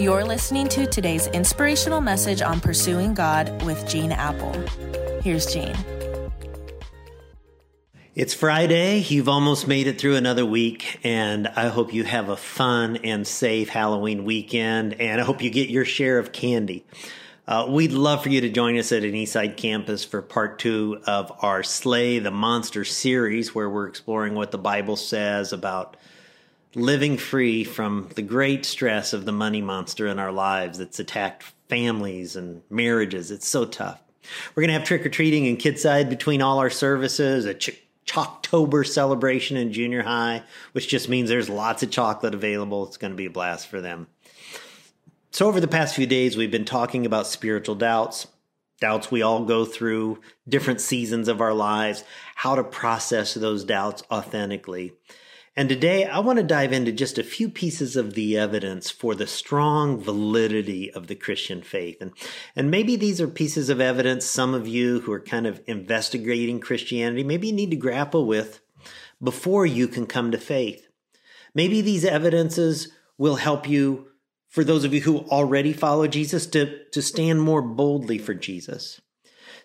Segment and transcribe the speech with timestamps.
[0.00, 4.50] You're listening to today's inspirational message on pursuing God with Gene Appel.
[5.20, 5.76] Here's Gene.
[8.14, 9.00] It's Friday.
[9.00, 13.26] You've almost made it through another week, and I hope you have a fun and
[13.26, 16.86] safe Halloween weekend, and I hope you get your share of candy.
[17.46, 20.98] Uh, we'd love for you to join us at an Eastside campus for part two
[21.06, 25.98] of our Slay the Monster series, where we're exploring what the Bible says about
[26.74, 31.44] living free from the great stress of the money monster in our lives that's attacked
[31.68, 33.30] families and marriages.
[33.30, 34.00] It's so tough.
[34.54, 37.82] We're going to have trick or treating in Kidside between all our services, a ch-
[38.06, 42.86] Chalktober celebration in junior high, which just means there's lots of chocolate available.
[42.86, 44.08] It's going to be a blast for them.
[45.30, 48.26] So, over the past few days, we've been talking about spiritual doubts,
[48.80, 52.02] doubts we all go through, different seasons of our lives,
[52.34, 54.94] how to process those doubts authentically.
[55.56, 59.16] And today, I want to dive into just a few pieces of the evidence for
[59.16, 62.00] the strong validity of the Christian faith.
[62.00, 62.12] And,
[62.54, 66.60] and maybe these are pieces of evidence some of you who are kind of investigating
[66.60, 68.60] Christianity, maybe you need to grapple with
[69.22, 70.86] before you can come to faith.
[71.52, 74.06] Maybe these evidences will help you
[74.48, 79.00] for those of you who already follow Jesus to, to stand more boldly for Jesus.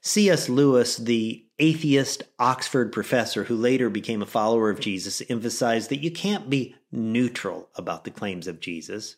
[0.00, 0.48] C.S.
[0.48, 6.10] Lewis, the atheist Oxford professor who later became a follower of Jesus, emphasized that you
[6.10, 9.16] can't be neutral about the claims of Jesus.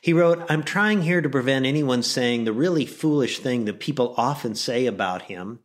[0.00, 4.14] He wrote, I'm trying here to prevent anyone saying the really foolish thing that people
[4.16, 5.60] often say about him.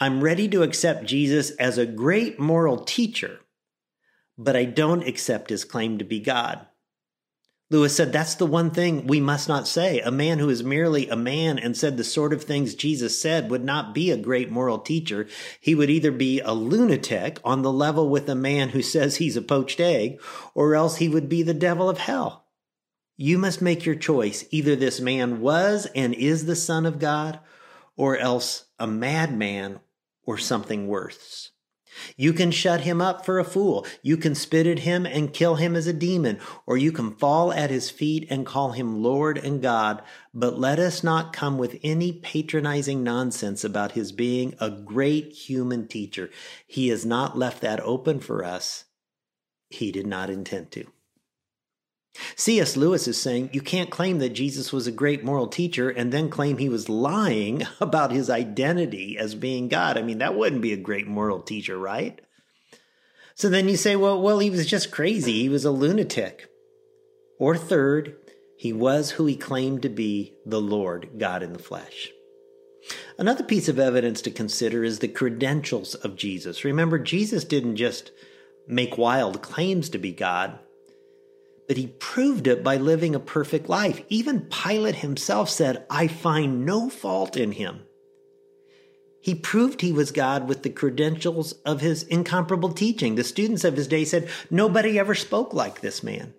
[0.00, 3.40] I'm ready to accept Jesus as a great moral teacher,
[4.36, 6.66] but I don't accept his claim to be God.
[7.70, 10.00] Lewis said that's the one thing we must not say.
[10.00, 13.50] A man who is merely a man and said the sort of things Jesus said
[13.50, 15.26] would not be a great moral teacher.
[15.60, 19.36] He would either be a lunatic on the level with a man who says he's
[19.36, 20.20] a poached egg,
[20.54, 22.44] or else he would be the devil of hell.
[23.16, 24.44] You must make your choice.
[24.50, 27.40] Either this man was and is the Son of God,
[27.96, 29.80] or else a madman
[30.26, 31.52] or something worse.
[32.16, 33.86] You can shut him up for a fool.
[34.02, 37.52] You can spit at him and kill him as a demon, or you can fall
[37.52, 40.02] at his feet and call him Lord and God.
[40.32, 45.86] But let us not come with any patronizing nonsense about his being a great human
[45.88, 46.30] teacher.
[46.66, 48.84] He has not left that open for us.
[49.70, 50.86] He did not intend to.
[52.36, 52.76] C.S.
[52.76, 56.30] Lewis is saying you can't claim that Jesus was a great moral teacher and then
[56.30, 59.98] claim he was lying about his identity as being God.
[59.98, 62.20] I mean, that wouldn't be a great moral teacher, right?
[63.34, 65.42] So then you say, well, well, he was just crazy.
[65.42, 66.48] He was a lunatic.
[67.38, 68.16] Or third,
[68.56, 72.10] he was who he claimed to be, the Lord, God in the flesh.
[73.18, 76.64] Another piece of evidence to consider is the credentials of Jesus.
[76.64, 78.12] Remember, Jesus didn't just
[78.68, 80.60] make wild claims to be God
[81.66, 84.02] but he proved it by living a perfect life.
[84.08, 87.80] Even Pilate himself said, I find no fault in him.
[89.20, 93.14] He proved he was God with the credentials of his incomparable teaching.
[93.14, 96.34] The students of his day said, Nobody ever spoke like this man.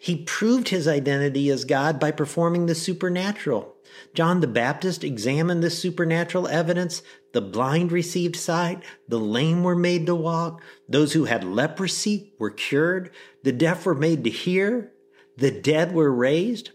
[0.00, 3.74] He proved his identity as God by performing the supernatural.
[4.14, 7.02] John the Baptist examined this supernatural evidence.
[7.34, 12.52] The blind received sight, the lame were made to walk, those who had leprosy were
[12.52, 13.10] cured,
[13.42, 14.92] the deaf were made to hear,
[15.36, 16.70] the dead were raised.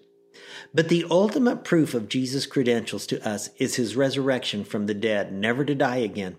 [0.73, 5.31] But the ultimate proof of Jesus' credentials to us is his resurrection from the dead,
[5.31, 6.35] never to die again.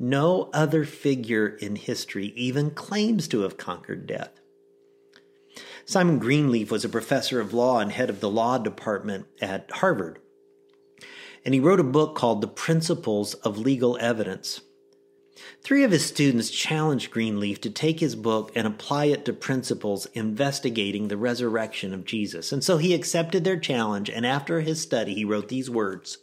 [0.00, 4.40] No other figure in history even claims to have conquered death.
[5.84, 10.18] Simon Greenleaf was a professor of law and head of the law department at Harvard.
[11.46, 14.62] And he wrote a book called The Principles of Legal Evidence.
[15.62, 20.06] Three of his students challenged Greenleaf to take his book and apply it to principles
[20.06, 22.50] investigating the resurrection of Jesus.
[22.50, 26.18] And so he accepted their challenge, and after his study, he wrote these words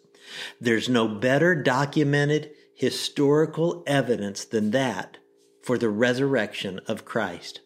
[0.60, 5.20] There's no better documented historical evidence than that
[5.62, 7.62] for the resurrection of Christ.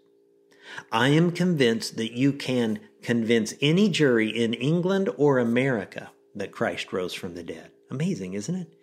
[0.91, 6.93] I am convinced that you can convince any jury in England or America that Christ
[6.93, 7.72] rose from the dead.
[7.89, 8.73] Amazing, isn't it?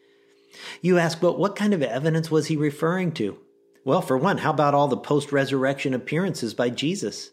[0.81, 3.39] You ask, but what kind of evidence was he referring to?
[3.85, 7.31] Well, for one, how about all the post resurrection appearances by Jesus?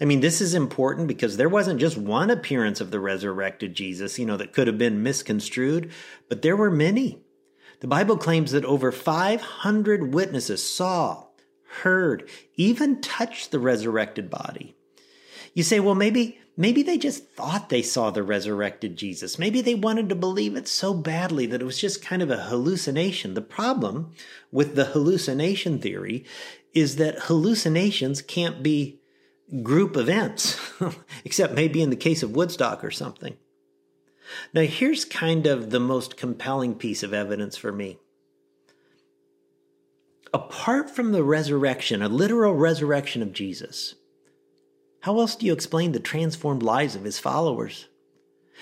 [0.00, 4.18] I mean, this is important because there wasn't just one appearance of the resurrected Jesus,
[4.18, 5.90] you know, that could have been misconstrued,
[6.28, 7.18] but there were many.
[7.80, 11.26] The Bible claims that over 500 witnesses saw,
[11.82, 14.76] heard, even touched the resurrected body.
[15.52, 19.38] You say, well, maybe, maybe they just thought they saw the resurrected Jesus.
[19.38, 22.44] Maybe they wanted to believe it so badly that it was just kind of a
[22.44, 23.34] hallucination.
[23.34, 24.12] The problem
[24.50, 26.24] with the hallucination theory
[26.74, 29.00] is that hallucinations can't be
[29.62, 30.58] group events,
[31.24, 33.36] except maybe in the case of Woodstock or something.
[34.54, 37.98] Now, here's kind of the most compelling piece of evidence for me.
[40.32, 43.94] Apart from the resurrection, a literal resurrection of Jesus,
[45.02, 47.88] how else do you explain the transformed lives of his followers?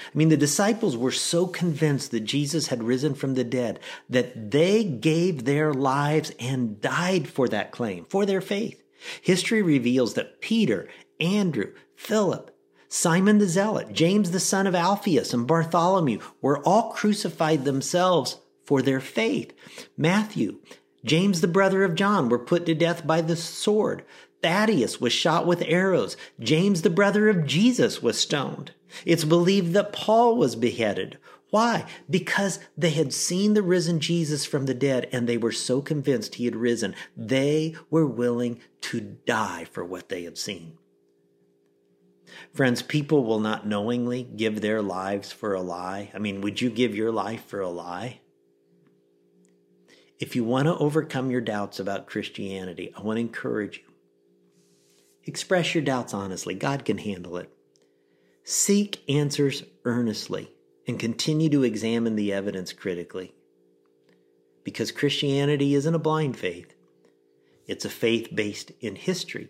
[0.07, 3.79] I mean, the disciples were so convinced that Jesus had risen from the dead
[4.09, 8.83] that they gave their lives and died for that claim, for their faith.
[9.21, 10.89] History reveals that Peter,
[11.21, 12.57] Andrew, Philip,
[12.89, 18.81] Simon the Zealot, James the son of Alphaeus, and Bartholomew were all crucified themselves for
[18.81, 19.53] their faith.
[19.97, 20.61] Matthew,
[21.05, 24.05] James the brother of John, were put to death by the sword.
[24.43, 26.17] Thaddeus was shot with arrows.
[26.39, 28.73] James, the brother of Jesus, was stoned.
[29.05, 31.19] It's believed that Paul was beheaded.
[31.51, 31.85] Why?
[32.09, 36.37] Because they had seen the risen Jesus from the dead and they were so convinced
[36.37, 36.95] he had risen.
[37.17, 40.79] They were willing to die for what they had seen.
[42.55, 46.11] Friends, people will not knowingly give their lives for a lie.
[46.15, 48.21] I mean, would you give your life for a lie?
[50.21, 53.90] If you want to overcome your doubts about Christianity, I want to encourage you.
[55.25, 56.55] Express your doubts honestly.
[56.55, 57.51] God can handle it.
[58.45, 60.51] Seek answers earnestly
[60.87, 63.35] and continue to examine the evidence critically.
[64.65, 66.75] Because Christianity isn't a blind faith,
[67.67, 69.49] it's a faith based in history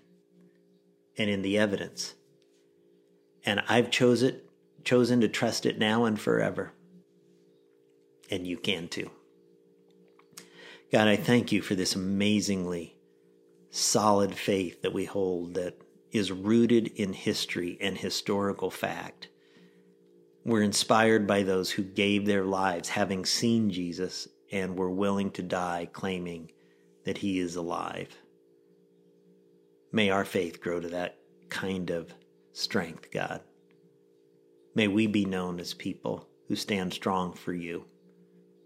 [1.17, 2.15] and in the evidence.
[3.45, 4.49] And I've chose it,
[4.85, 6.73] chosen to trust it now and forever.
[8.31, 9.11] And you can too.
[10.93, 12.97] God, I thank you for this amazingly
[13.71, 15.81] solid faith that we hold that
[16.13, 19.29] is rooted in history and historical fact.
[20.45, 25.43] We're inspired by those who gave their lives having seen Jesus and were willing to
[25.43, 26.51] die claiming
[27.05, 28.09] that he is alive.
[29.93, 31.19] May our faith grow to that
[31.49, 32.15] kind of
[32.53, 33.41] strength, God.
[34.75, 37.85] May we be known as people who stand strong for you,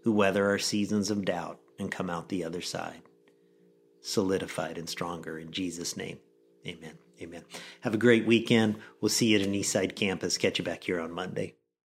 [0.03, 3.01] who weather our seasons of doubt and come out the other side,
[4.05, 6.19] solidified and stronger in Jesus' name.
[6.67, 6.97] Amen.
[7.21, 7.43] Amen.
[7.81, 8.77] Have a great weekend.
[9.01, 10.37] We'll see you at an Eastside campus.
[10.37, 11.55] Catch you back here on Monday.